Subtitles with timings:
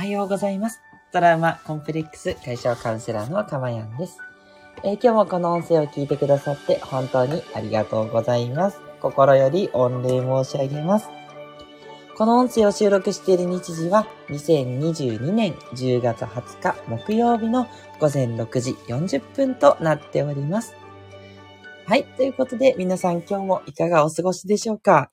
[0.00, 0.80] はようございます。
[1.12, 4.16] トラウマコンプレックス解消カウンセラーのかまやんです、
[4.82, 8.80] えー、今日もこの音声を聞いてくださって本当にありがとうございます。
[9.02, 11.10] 心より御礼申し上げます。
[12.16, 17.66] この音声を収録している日時は2022年10月20日木曜日の
[17.98, 20.74] 午前6時40分となっております。
[21.84, 22.04] はい。
[22.04, 25.10] ということで皆さん今日もいかがお過ごしでしょうか？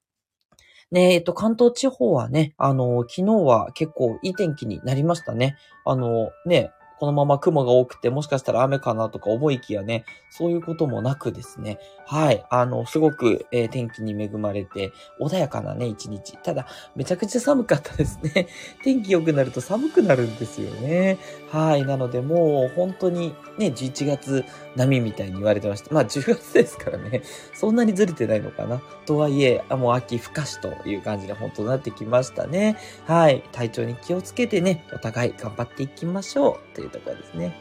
[0.92, 5.58] ねえっと、関東地方はね、あの、昨日は結構いい天気になりましたね。
[5.86, 11.78] あの、ね、このまま雲が多くて、もしかしたら雨かなとか思いきやね、そういうこともなくですね。
[12.06, 12.44] はい。
[12.50, 16.38] あの、すごく、えー、天気に恵まれて、穏やかなね、一日。
[16.38, 18.48] ただ、めちゃくちゃ寒かったですね。
[18.84, 21.20] 天気良くなると寒くなるんですよね。
[21.52, 21.86] はい。
[21.86, 24.44] なので、もう本当にね、11月
[24.78, 25.94] 並みたいに言われてました。
[25.94, 27.24] まあ、10月ですからね。
[27.54, 28.80] そんなにずれてないのかな。
[29.06, 32.78] とはいえ、あもう秋深しという感じで本当になってきましたね。
[33.06, 33.44] はい。
[33.52, 36.76] 体調に気をつけてね、お互い頑張っていきましょう。
[36.76, 37.56] というところですね。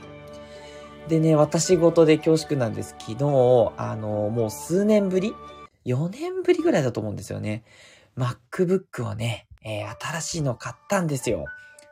[1.09, 2.95] でね、私事で恐縮なんです。
[2.99, 5.35] 昨日、あの、もう数年ぶり
[5.87, 7.65] ?4 年ぶりぐらいだと思うんですよね。
[8.19, 11.47] MacBook をね、えー、新しいの買ったんですよ。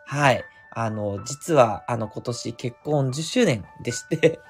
[0.04, 0.44] はい。
[0.76, 4.40] あの、実は、あの、今年結婚10周年でして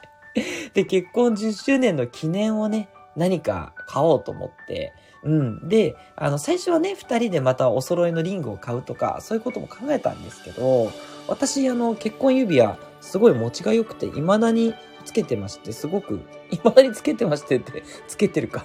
[0.74, 5.68] で、結婚10周年の記念をね、何か買おうと思って、うん。
[5.68, 10.92] で、あの、最初はね、二人でまたお揃いのリングを買うとか、そういうことも考えたんですけど、
[11.26, 18.64] 私、あの、結婚指輪、すごい持ちが良くて、未だにつけてまして、すごく、未だにつけてましてって、 つけてるか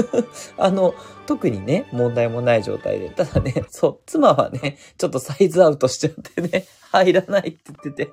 [0.58, 0.94] あの、
[1.26, 3.10] 特にね、問題もない状態で。
[3.10, 8.12] ただね、そう、妻はね、ちょっとサイズアウトしちゃってね、 入らないって言ってて、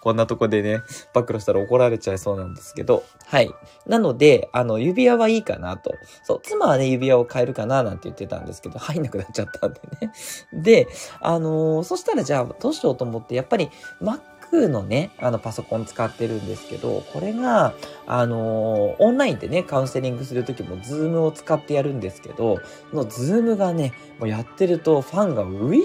[0.00, 0.80] こんなとこでね、
[1.12, 3.52] 暴露したら怒られちゃいそうなんですけど、はい。
[3.86, 5.92] なので、あの、指輪はいいかなと。
[6.22, 10.12] そう、妻はね、指輪を変えるかななんて言ってたんですけど、入んなくなっちゃったんでね。
[10.52, 10.88] で、
[11.20, 13.70] あのー、そしたらじゃあ、どうしようと思って、やっぱり、
[14.00, 14.20] Mac
[14.68, 17.74] のね、あのパソコン使ってるんですけど、これが、
[18.06, 25.80] あのー、オンラインでね、カウンセリングするときもズームを使ってやるんですけど、そのズームがね、もうやってるとファンがウィ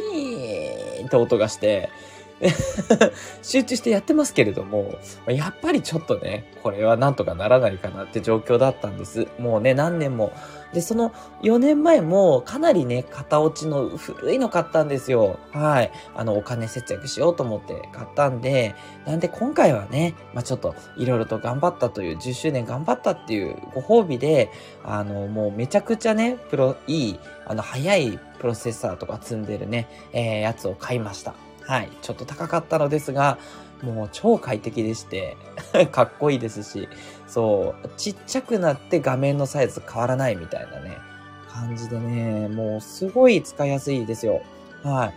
[1.00, 1.90] ーンって音がして、
[3.42, 4.96] 集中してやってますけれども、
[5.28, 9.28] やっぱりちょっとね、これはなんとかならないかなって状況だったんです。
[9.40, 10.32] もうね、何年も。
[10.74, 15.40] で、その4年前もかなりね、型落ちの古いの買ったんですよ。
[15.52, 15.92] はい。
[16.16, 18.76] あの、お金節約しようと思って買ったんで、
[19.06, 24.52] なんで今回はね、まあちょっといろいろと頑張ったという、10周年頑張ったっていうご褒美で、
[24.84, 31.47] あの、もうめちゃくちゃね、プロ、いい、あの、早いプロセッサーとか積んでるね、えー、やつを買いました。
[31.68, 31.90] はい。
[32.02, 33.38] ちょっと高かったのですが、
[33.84, 35.38] もう超快適でして
[35.92, 36.88] かっこいいですし、
[37.28, 40.98] そう、ちっちゃくなって画面のサイズ変わらないみたいなね、
[41.50, 44.42] 感じでね、もうすごい使いやすいですよ。
[44.84, 45.14] はい。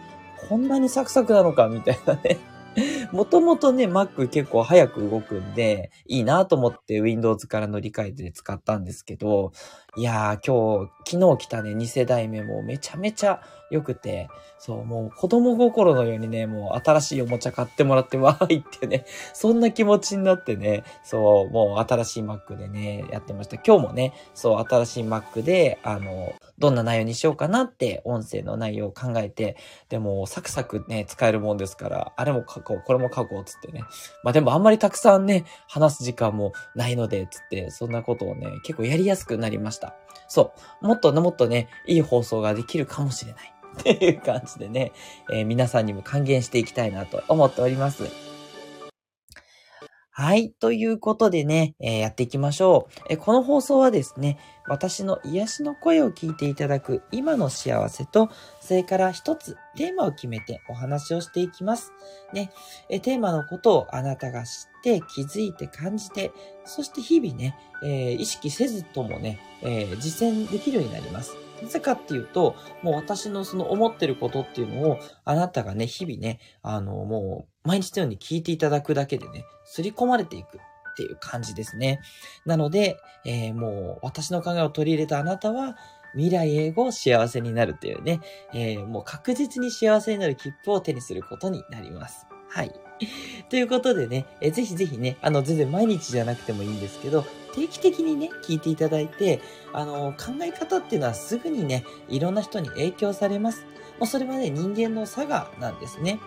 [0.48, 2.38] こんなにサクサクなのかみたいなね
[3.12, 9.52] もともとね、Mac 結構早く動くんで、いいなと思って Windows から乗り換えて使ったんですけど、
[9.96, 14.28] いやー今日、昨日来たね、2世代目もめちゃめちゃ良くて、
[14.58, 23.56] そう、もう子供心のようにね、もう新しいおもちゃ買ってもらってわーいってね、 そんな気持ちになってね、そう、もう新しい Mac でね、やってました。
[23.56, 29.56] 今日もね、そう、新しい Mac で、あの、どんな内容にしようかなって音声の内容を考えて、
[29.88, 33.82] でもサクサクね、使えるもんですから、あれも書こう、これも書こう、つってね。
[34.22, 39.79] まあでもあんまりたくさんね、話す時間もないので、つって、そんなことをね、結構やりやすくなりました。
[40.28, 40.52] そ
[40.82, 40.86] う。
[40.86, 43.54] もっとね、もっとね、いい放送ができるかもしれない。
[43.80, 44.92] っていう感じでね、
[45.32, 48.29] えー、皆さんにも還元していきたいなと思っております。
[50.12, 50.50] はい。
[50.50, 58.28] ということでね、えー、やっていきましょう、えー、この放送はですね、私の癒しの声を聞いていただく今の幸せと、
[58.60, 61.92] それから一つテーマを決めてお話をしていきます。
[62.34, 62.50] ね、
[62.88, 66.32] えー、テーマのことをあなたが知って気づいて感じて、
[66.64, 71.34] そして日々ね、え意識せずともね、え実践できるようになります。
[71.62, 80.60] なぜかっていうと、もう私のその思ってることっていうのを、あなたがね、日々ね、あの、もう、毎日のように聞いていただくだけでね、刷り込まれていくっ
[80.96, 82.00] ていう感じですね。
[82.46, 85.76] なので、えー、もう、私の考えを取り入れたあなたは、
[86.14, 88.20] 未来英語幸せになるっていうね、
[88.52, 92.26] えー、もう確実に幸せになる切符を手にすることになります。
[92.48, 92.72] はい。
[93.50, 99.40] ということでね、えぜひぜひね、あの、全然毎日じゃなくてもいいんですけど、定期的にね、聞いていただいて、
[99.72, 103.66] あの、考え方っていうのはすぐにね、いろんな人に影響されます。
[103.98, 106.20] もうそれはね、人間の差がなんですね。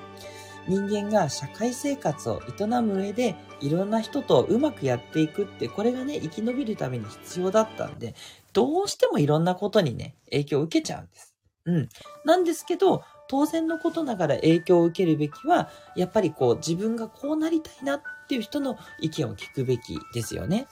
[0.68, 8.16] 人間が社会生活を営む上で、いろんな人とうまくやっていくって、これがね、生き延びるために必要だったんで、
[8.52, 11.34] どうしてもいろんなことにね、影響を受けちゃうんです。
[11.66, 11.90] うん。
[12.25, 20.68] なんですけど、当然のことながら影響を受けるべきは、やっぱりこう自分がこうなりたいなっていう人の意見を聞くべきですよね。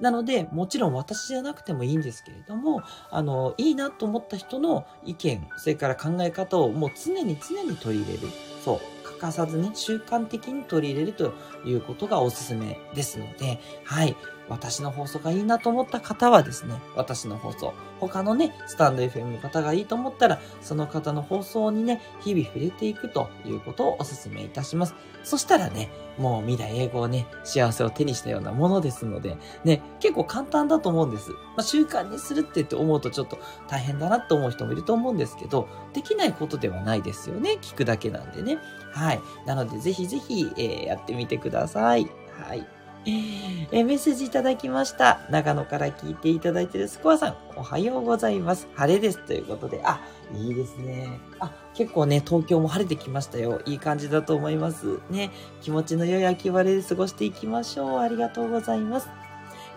[0.00, 8.28] なので、もちろん私じゃなくてもいいんですけれども、あの、いいなと思った人の意見、それから考え方をもう常に常に取り入れる。
[8.62, 8.80] そう。
[9.04, 11.32] 欠かさずに習慣的に取り入れると
[11.64, 14.14] いうことがおすすめですので、はい。
[14.48, 24.94] 私の放送がいいなと思った方はですね、私の放送、他のね、スタンド FM の方がいいと思ったら、その方の放送にね、日々触れていくということをお勧めいたします。
[25.24, 31.30] そしたらね、もう未来英語をね、幸せを手にしたようなものですので、ね、結構簡単だと思うんです。
[31.30, 33.38] まあ、習慣にするって言って思うとちょっと
[33.68, 37.58] 大変だなと思う人もいると思うんですけど、できないことではないですよね。
[37.60, 38.58] 聞くだけなんでね。
[38.92, 39.20] はい。
[39.46, 42.08] なので、ぜひぜひ、えー、やってみてください。
[42.46, 42.75] はい。
[43.06, 45.20] えメッセージいただきました。
[45.30, 48.68] 長野から聞いていただいているスコアさん、おはようございます。
[48.74, 49.18] 晴れです。
[49.18, 50.00] ということで、あ、
[50.34, 51.20] いいですね。
[51.38, 53.60] あ、結構ね、東京も晴れてきましたよ。
[53.64, 54.98] いい感じだと思います。
[55.10, 55.30] ね、
[55.60, 57.98] 気持ちの良い秋晴れで過ごしていきましょう。
[58.00, 59.08] ありがとうございます。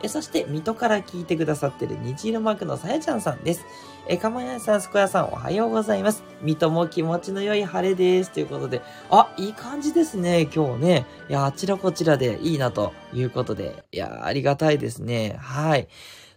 [0.01, 3.65] えそして、水戸から聞いてくださってる虹色マークのさやちゃんさんです。
[4.07, 6.23] えかまやさん、すこやさん、おはようございます。
[6.41, 8.31] 水戸も気持ちの良い晴れです。
[8.31, 11.05] ということで、あ、いい感じですね、今日ね。
[11.29, 15.37] いや、あちらこちらでいいなということで、いや、ありがたいですね。
[15.39, 15.87] はい。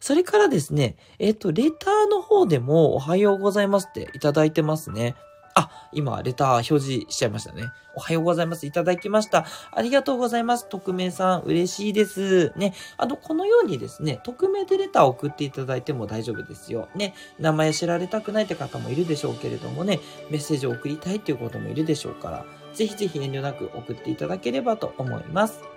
[0.00, 5.15] それからですね、えっ、と、レターの方でもおはようございますっていただいてますね。
[5.54, 7.72] あ、今、レター表示しちゃいましたね。
[7.94, 8.66] おはようございます。
[8.66, 9.44] いただきました。
[9.70, 10.69] ありがとうございます。
[10.69, 12.52] 匿名さん、嬉しいです。
[12.56, 12.75] ね。
[12.96, 16.88] あの、このようにですね、匿名でレターを送っていただいても大丈夫ですよ。
[16.94, 17.14] ね。
[17.38, 20.00] 名前知られたくないって方もいるでしょうけれどもね、
[20.31, 25.71] メッセージを送りたいっていうこともいるでしょうから、ぜひぜひ遠慮なく送っていただければと思います。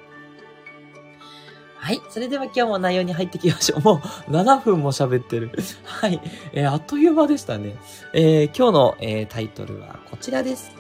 [1.86, 2.02] はい。
[2.10, 3.82] それでは今日も内容に入っていきましょう。
[3.82, 5.52] もう7分も喋ってる。
[5.86, 6.20] はい。
[6.52, 7.76] えー、あっという間でしたね。
[8.12, 10.76] えー、今日の、えー、タイトルはこちらです。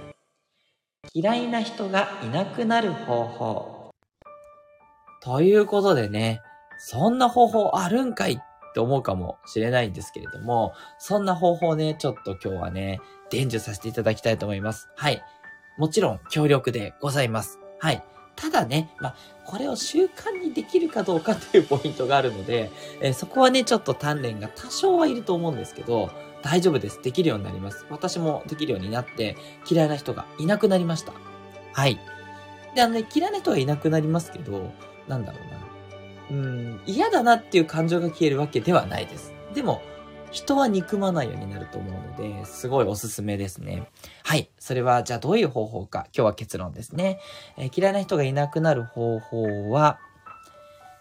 [1.14, 3.92] 嫌いな人がいなくなる方法。
[5.22, 6.42] ということでね、
[6.80, 8.38] そんな方法あるんかいっ
[8.74, 13.00] て思うかもしれないんですけれども、そんな方法ね、ちょっと今日はね、
[13.30, 14.90] 伝授させていただきたいと思います。
[14.96, 15.24] はい。
[15.78, 17.60] もちろん協力でございます。
[17.78, 18.04] はい。
[18.36, 19.16] ただね、まあ、
[19.46, 22.72] これを習慣にできるかどうかっていうポイントがあるので、
[23.02, 26.10] えー、そこはね、ちょっと鍛錬が多少はいると思うんですけど、
[26.42, 27.02] 大丈夫です。
[27.02, 27.86] できるようになります。
[27.90, 29.38] 私もできるようになって、
[29.70, 31.14] 嫌いな人がいなくなりました。
[31.74, 32.00] はい。
[32.76, 34.72] で、あのね、嫌いな人がいなくなりますけど、
[35.08, 35.66] なんだろうな。
[36.32, 39.34] うん、嫌だなっていう感情が消えるわけではないです。
[39.54, 39.82] でも、
[40.36, 43.90] 人は憎まないようになると思うので、すごいおすすめですね。
[44.22, 44.50] はい。
[44.60, 46.08] それは、じゃあどういう方法か。
[46.14, 47.22] 今日は結論ですね。
[47.56, 49.98] えー、嫌いな人がいなくなる方法は、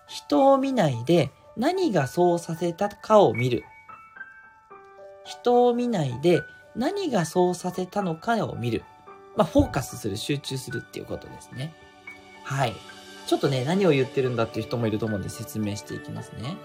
[0.06, 3.64] 人を見ないで何がそうさせたかを見る。
[5.24, 6.42] 人を見ないで
[6.76, 8.84] 何がそうさせたのかを見る。
[9.34, 11.74] まあ、フォーカスする、集中するっていうことですね。
[12.44, 12.74] はい。
[13.26, 16.56] ちょっとね、何を言ってるんだっていう人もいると思うんで説明していきますね。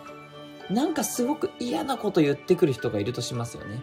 [0.70, 3.82] なんかすごく嫌なこと言ってくる人がいるとしますよね。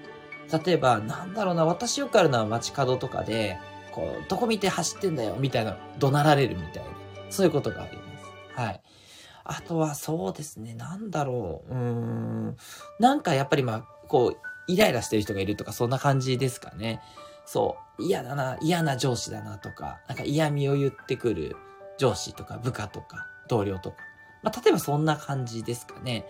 [0.64, 3.58] 例えば、なんだろうな、私よくあるのは街角とかで、
[3.92, 6.90] こう、どこ見て走ってんだよ、みたいな、怒鳴られるみたいな、
[7.30, 8.60] そういうことがあります。
[8.60, 8.80] はい。
[9.48, 12.56] あとはそうですね、なんだろう、うーん、
[12.98, 14.36] なんかやっぱりまあ、こう、
[14.68, 17.00] イライラしてる人がいるとか、そんな感じですかね。
[17.44, 21.56] そう、嫌だな、嫌な上司だなとか、なんか嫌味を言ってくる
[21.98, 23.96] 上司とか部下とか同僚とか。
[24.42, 26.24] まあ、例えばそんな感じですかね。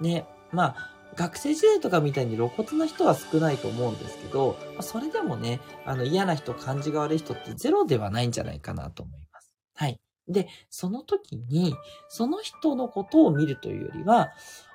[0.00, 0.76] ね、まあ、
[1.16, 9.52] 学生時代とかみたいに露骨な人は少ないと思うんですけど、ま、それでもね、あの嫌な人、感じが悪い人ってゼロではないんじゃないかなと思います。
[9.74, 9.98] はい。
[10.28, 11.74] で、その時に、
[12.08, 14.30] その人のことを見るというよりは、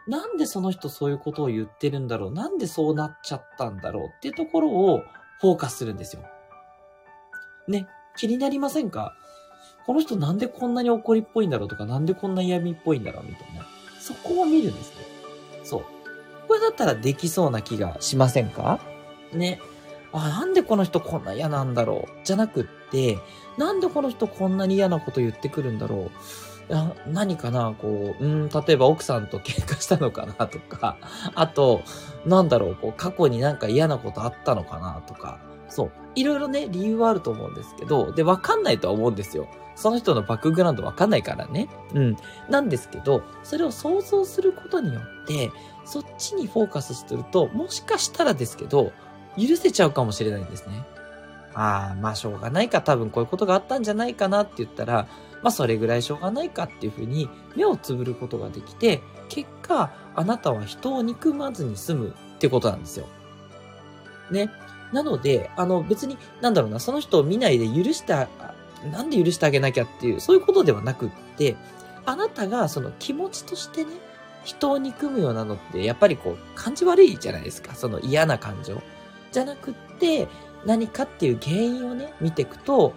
[0.08, 2.32] なんでその人そういうことを言ってるんだろう？
[2.32, 4.08] なんでそうなっちゃったんだろう？
[4.08, 5.01] っていうところを
[5.39, 6.24] フォーカスするんですよ。
[7.67, 9.15] ね、気になりませんか？
[9.86, 13.65] この人なんでこんなに怒りっぽいんだろうとか、なんでこんな嫌味っぽいんだろうみたいな。
[14.00, 15.05] そこを見るんですね。
[15.65, 15.86] そう。
[16.48, 18.79] これだったらできそうな気がしませんか？
[19.34, 19.60] ね。
[20.13, 22.12] あ、なんでこの人こんな嫌なんだろう？
[22.24, 23.17] じゃなくって、
[23.57, 26.12] なんでこの人こんなに嫌なこと言ってくるんだろ
[26.69, 26.74] う？
[26.74, 27.75] や何かな？
[27.77, 30.98] こう、うん、例えば奥さんと喧嘩したのかなとか、
[31.36, 31.81] あと、
[32.25, 35.91] なんだろう、こう、過去になんか嫌なことあったのかなとか、そう。
[36.15, 39.48] いろいろね、理由はあると思うんですけど、で、わかんないとは思うんですよ。
[39.75, 41.67] その人のバックグラウンドわかんないからね。
[41.94, 42.17] うん。
[42.50, 45.51] なんですけど、それを想像することによって、
[45.86, 48.94] そっちにフォーカスすると、もしかしたらですけど、
[49.38, 50.86] 許せちゃうかもしれないんですね。
[51.53, 55.08] ああ、まあしょうがないか、多分こういうことがあったんじゃないかなって言ったら、
[55.41, 63.08] まあそれぐらいしょうがないかっていうふうに目をつぶることができて、結果、あなたは人を憎まずに済むってことなんですよ。
[64.32, 64.50] ね。
[64.91, 68.27] なので、あの別に、なんだろうな、その人を見ないで許してあ、
[68.91, 71.55] なんで許してあげなきゃっていう、そういうことではなくって、
[72.05, 73.91] あなたがその気持ちとしてね、
[74.44, 77.75] 人を憎むようなのって、やっぱりこう、感じ悪いじゃないですか。
[77.75, 78.82] その嫌な感情。
[79.32, 80.27] じゃなくって、
[80.65, 82.94] 何かっていう原因をね、見ていくと、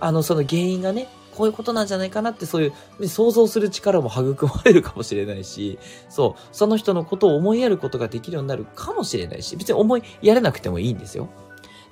[0.00, 5.78] あの、その原因がね、こういうことなんじゃないかなって、そういう想像する力も育まれるかもしれないし、
[6.08, 11.28] そう、その人のことを思いやることができるようになるかもしれないし、別に思いやれなくてもいいんですよ。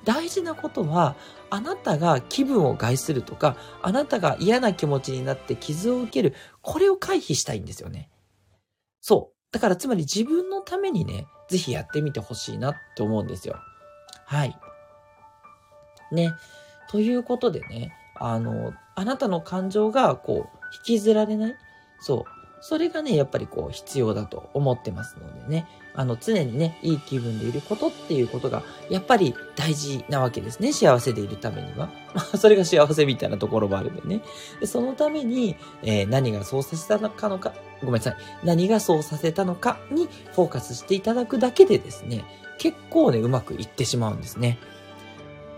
[0.03, 1.15] 大事なことは、
[1.49, 8.09] あなたが気分を害するとか、あなたが嫌な気持ちになって傷を受ける、これを回避したいんですよね。
[9.01, 9.53] そう。
[9.53, 13.55] だからつまり自分のためにね、ぜひやってみてほしいなって思うんですよ。
[14.25, 14.57] はい。
[16.11, 16.33] ね。
[16.89, 21.55] ということでね、あの、あなたの感情がこう、引きずられない
[21.99, 22.43] そう。
[22.61, 25.67] それがね、やっぱりこう必要だと思ってますのでね。
[25.95, 30.73] あの、常にね、いい気分でいることっていうことが、やっぱり大事なわけですね。
[30.73, 31.89] 幸せでいるためには。
[32.13, 34.21] まあ、それが幸せみたいなところもあるんでね。
[34.59, 38.17] でそのために、えー、何がそうさせたのかのか、ごめんなさい。
[38.43, 42.25] 何がそうさせたのかにフォーカスしていただくだけでですね、
[42.57, 44.57] 結構ね、うまくいってしまうんですね。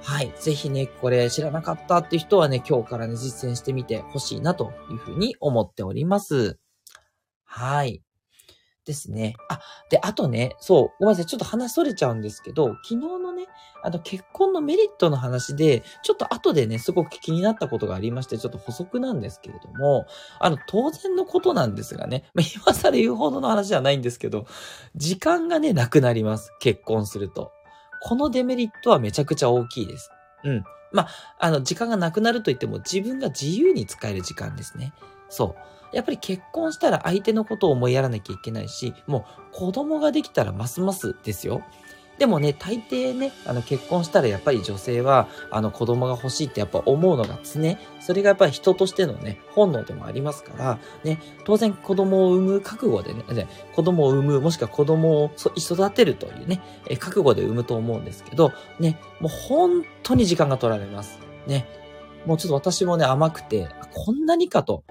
[0.01, 0.32] はい。
[0.39, 6.60] ぜひね、これ知らなかったっていう人はね、今日からね、実践してみてほしいなというふうに思っております。
[7.44, 8.04] はい。
[8.86, 9.36] ですね。
[9.50, 13.48] あ、で、あとね、そう、ごめんなさい、ちょっと話それちゃうんですけど、昨日のね、
[13.84, 20.06] あの、結婚のメリットの話で、ちょっと後でね、すごく気になったことがありまして、ちょっと補足なんですけれども、
[20.39, 24.46] あの、当然のことなんですがね、まあ、今更言うほどの話じゃないんですけど、
[24.96, 26.51] 時間がね、なくなります。
[26.60, 27.51] 結婚すると。
[28.01, 30.12] このデメリットはめちゃくちゃ大きいです。
[30.44, 30.63] うん。
[30.92, 31.08] まあ、
[31.39, 34.94] あの、時間がなくなると言っても、自分が自由に使える時間ですね。
[35.29, 35.96] そう。
[35.96, 41.63] やっぱり結婚したら相手のことを思いやらなきゃいけないし、もう子供ができたらますますですよ。
[42.17, 47.77] でもね、大抵ね、あの結婚したらやっぱり女性は、あの子供が欲しいってやっぱ思うのが常。
[48.00, 56.62] それがやっぱり人としてのね、本能でもありますから、ね、当然子供を産む覚悟でね、子供を産む、もしくは子供を育てるというね、
[57.00, 61.20] 覚悟で産むと思うんですけど、ね、もう本当に時間が取られます。
[61.48, 61.67] ね。
[62.25, 64.84] もうちょっと私もね、甘くて、こんなにかと。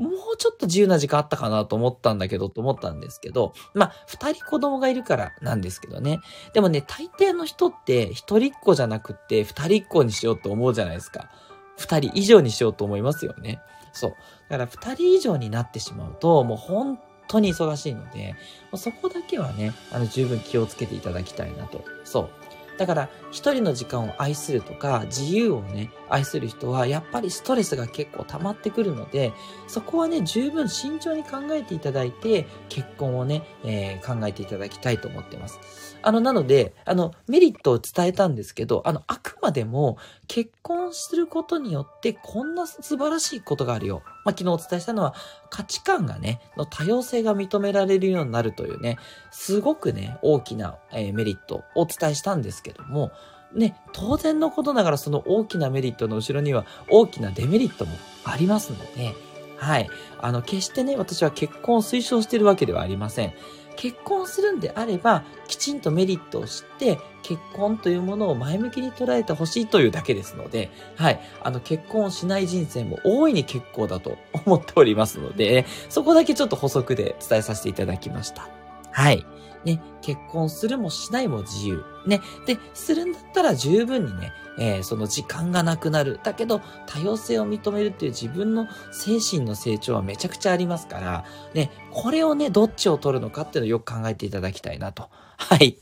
[0.00, 6.20] もうちょっと自由な時間あったかなと思ったんだけど、と思ったんですけど、まあ、二人子供がいるからなんですけどね。
[6.54, 11.30] でもね、大抵の人って一人っ子じゃなくて二人っ子にしようと思うじゃないですか。
[11.76, 13.60] 二人以上にしようと思いますよね。
[13.92, 14.14] そう。
[14.48, 18.34] だから二人以上になってしまうと、もう本当に忙しいので、
[18.74, 21.84] そこだけはね、あの、十分気をつけていただきたいなと。
[22.04, 22.30] そう。
[22.78, 29.32] だから、一人の時間を愛するとか、自由をね、愛する人は、やっぱりストレスが結構溜まってくるので、
[29.66, 35.98] そこはね、十分慎重に考えていただいて、結婚をね、えー、考えていただきたいと思っています。
[36.02, 44.02] あの、なので、あの、メリットを伝えたんですけど、あの、あくまでも、結婚することによって、こんな素晴らしいことがあるよ。
[44.24, 45.14] まあ、昨日お伝えしたのは、
[45.50, 48.98] 価値観がね、の多様性が認められるようになるというね、
[49.30, 53.12] すごくね、大きな、えー、メリットをお伝えしたんですけども、
[53.54, 59.14] ね、当然のことながらその大きなメリットの後ろには大きなデメリットもありますので、
[59.56, 59.88] はい。
[60.18, 63.34] あの、決してね、私は結婚を推奨しているわけではありません。
[63.76, 71.20] 結婚するんであれば、きちんとメリットを知って、結婚というものを前向きに捉えてほしいというだけですので、はい。
[71.42, 74.16] あの、結婚をしない人生も大いに結構だと
[74.46, 78.48] 思っておりますので、そこだけちょっと補足で伝えさせていただきました。
[78.90, 79.26] はい。
[79.64, 81.84] ね、結婚するもしないも自由。
[82.06, 82.20] ね。
[82.46, 86.20] で、するんだったら十分にね、えー、その時間がなくなる。
[86.22, 91.24] だけど、多様性を認めるっていう自分の精神の成長はめちゃくちゃありますから、
[91.54, 95.08] ね、これをね、どっちを取るのかっていうのをよく考えていただきたいなと。
[95.36, 95.78] はい。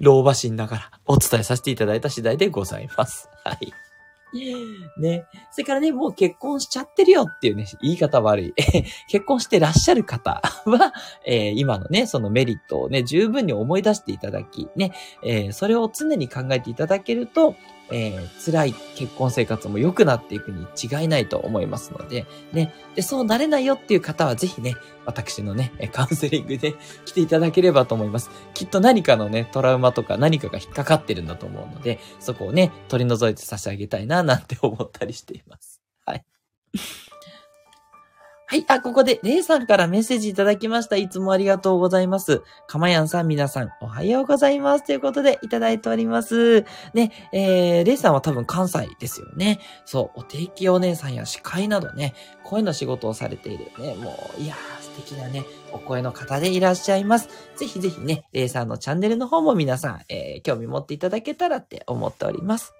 [0.00, 3.28] 老婆心ながらお伝えさせていただいた次第でございます。
[3.44, 3.72] はい。
[4.98, 5.26] ね。
[5.50, 8.54] それからね、もう結婚しちゃってるよっていうね、言い方悪い。
[9.08, 10.92] 結婚してらっしゃる方は、
[11.24, 14.92] えー、今のね、そのメリットをね、十分に思い出していただき、ね、
[15.22, 17.54] えー、それを常に考えていただけると、
[17.90, 22.74] えー、辛い結婚生活も良くなっていくに違いないと思いますので、ね。
[22.94, 24.74] で、そうなれないよっていう方はぜひね、
[25.04, 26.74] 私のね、カウンセリングで
[27.06, 28.30] 来ていただければと思います。
[28.54, 35.80] きっと何かのね、トラウマとか何かが引っかかってるんだと思うので、そこをね、取り除いて差し上げたいな、なんて思ったりしています。
[36.04, 36.24] はい。
[38.48, 38.64] はい。
[38.68, 40.94] あ、ここで、レイさんからメッセージいただきました。
[40.94, 42.42] いつもありがとうございます。
[42.68, 44.84] かまやんさん、皆さん、おはようございます。
[44.84, 46.64] ということで、いただいております。
[46.94, 49.58] ね、えー、レイさんは多分関西ですよね。
[49.84, 57.28] そう、お定期お姉さんや司会などね、声の仕事をされているね、もう、いやー、素敵なね、お声の方でいらっしゃいます。
[57.56, 62.74] ぜひぜひね、レイさんのチャンネルの方も皆さん、えー、興味持っていただけたらって思っております。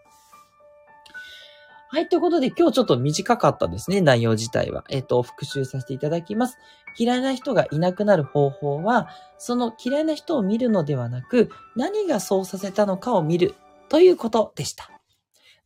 [1.96, 2.10] はい。
[2.10, 4.84] ということで、今日ちょっと短かったですね、内容自体は。
[4.90, 6.58] えっ、ー、と、復習させていただきます。
[6.98, 13.54] 嫌いな人がいなくなる方法は、その嫌いな人を見るのではなく、何がそうさせたのかを見る
[13.88, 14.90] ということでした。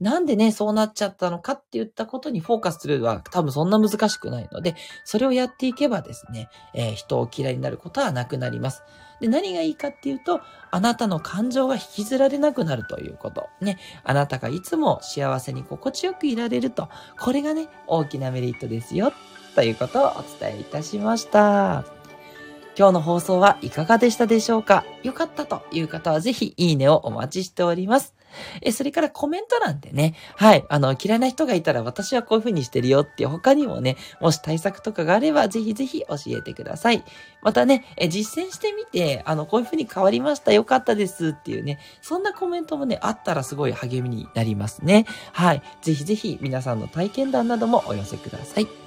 [0.01, 8.83] なんでね、そうなっちゃったのかって言ったことにフォーカスするのは多分そんな難しくないので、それをやっていけばですね、えー、人を嫌いになることはなくなります。
[9.21, 10.41] で、何がいいかっていうと、
[10.71, 13.49] あなたの感情が引きずられなくなるということ。
[13.61, 13.79] ね。
[14.03, 16.89] あなたがいつも幸せに心地よくいられると。
[17.19, 19.13] これがね、大きなメリットですよ。
[19.55, 21.85] ということをお伝えいたしました。
[22.79, 24.85] 今日の放送はいかがでしたでしょうか？
[25.03, 28.15] 良かったという方はぜひいいねをお待ちしております。
[28.63, 37.05] え、それからコメント欄でね、はい、あの、嫌いな人がいたら私はこういう風にしてるよっていう他にもね、もし対策とかがあればぜひぜひ教えてください。
[37.43, 45.07] またね、え、実践してみて、あの、こういう風に変わりました、よかったですっていうね、そんなコメントもね、あったらすごい励みになりますね。
[45.33, 45.63] はい。
[45.83, 48.80] ぜひぜひ皆さんの体験談などもお寄せください。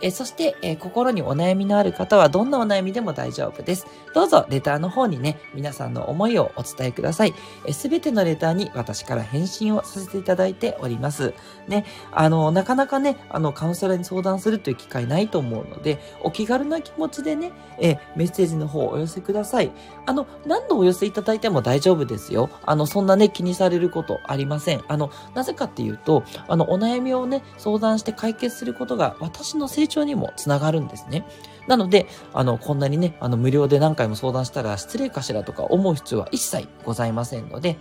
[0.00, 3.86] えそして、え心にお悩みのある方はどんなお悩みでも大丈夫です。
[4.14, 7.34] どうぞレターの方にね、皆さんの思いをお伝えください。
[7.72, 11.34] すべてのレターに私から返信をさせていただいております。
[11.66, 19.70] ね、あの、なかなかね、あの、カウンセラーに相談するという機会ないと思うので、お気軽な気持ちでね、えメッセージの方をお寄せください。
[20.06, 22.50] あの、何度お寄せいただいても大丈夫ですよ。
[22.64, 24.82] あの、そんなね、気にされることありません。
[24.88, 31.24] あの、なぜかっていうと、あの、お悩みをね、相談して解決することが私の成長にもつながるんですね。
[31.66, 37.76] なので、あの、こんなにね、あの、無料で何回も相談したら失礼かしらとか思う必要は一切ございませんので、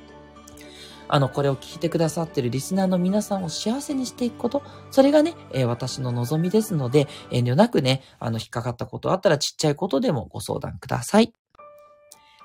[1.10, 4.62] あの、これを聞いてくださってるリスナーの皆さんを幸せにしていくこと、
[4.92, 11.34] それがね、えー、私の望みですので、遠慮なくね、あの、引っかかったことあったらちっちゃいことでもご相談ください。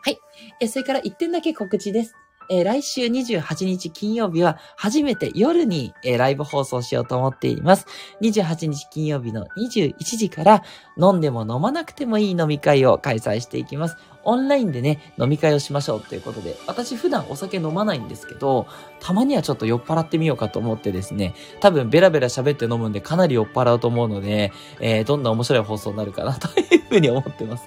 [0.04, 0.18] はい。
[0.60, 2.14] えそれから1点だけ告知です。
[2.48, 7.86] えー、来週28日金曜日は初めて夜に、えー、ライブ放送しようと思っています。
[8.20, 10.62] 28日金曜日の21時から
[10.96, 13.96] 飲んでも飲まなくてもいい飲み会を開催していきます。
[14.24, 18.66] オンラインでね、飲み会をしましょうということで、私普段お酒飲まないんですけど、
[19.00, 27.64] たまにはちょっと酔っ払ってみようかと思ってですね、多分ベラベラ喋って飲むんでかなり酔っ払うと思うので、えー、どんな面白い放送になるかなというふうに思ってます。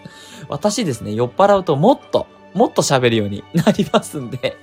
[0.47, 4.57] 私ですね、酔っ払うともっと、もっと喋るようになりますんで、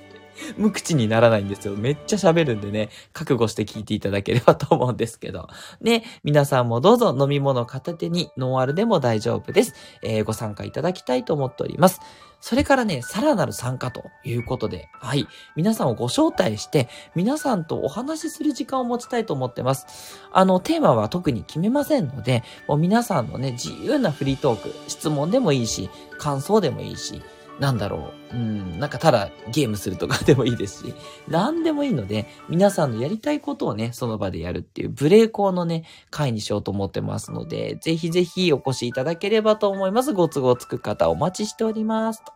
[0.56, 1.74] 無口にならないんですよ。
[1.76, 5.48] めっちゃ喋るんでね、覚悟して聞いていただければと思うんですけど。
[5.80, 9.74] ね、皆さんもどうぞ飲み物片手にノンアルでも大丈夫です。
[10.02, 12.00] えー、ご参加いただきたいと思っております。
[12.42, 15.28] それからね、さらなる参加ということで、はい。
[15.54, 20.18] 皆さんをご招待して、皆さんとお話しする時間を持ちたいと思ってます。
[20.32, 27.22] あの、テーマは特に決めませんので、もう皆さんのね、自由なフリートーク、質問でもいいし、感想でもいいし、
[27.62, 28.36] なんだろう。
[28.36, 30.94] うん、なんかただゲームするとか でもいいですし、
[31.28, 40.12] 何でもいいので、皆さんのやりたいことをね、その場でやるっていうブレイコーのね、会にしようと思ってますので、ぜひぜひお越しいただければと思います。
[40.12, 42.24] ご都合つく方お待ちしております。
[42.24, 42.32] と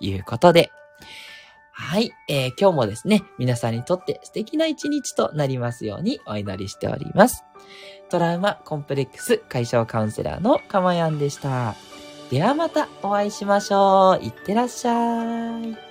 [0.00, 0.72] いうことで、
[1.72, 7.44] はい、えー、今日もですね、皆さんにとって素敵な一日となりますようにお祈りしております。
[8.08, 11.74] トラウマコンプレックス解消カウンセラーのかまやんでした。
[12.30, 14.24] ではまたお会いしましょう。
[14.24, 15.89] いってらっしゃい。